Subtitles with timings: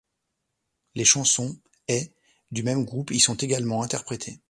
[0.95, 2.11] Les chansons' et',
[2.51, 4.39] du même groupe, y sont également interprétées.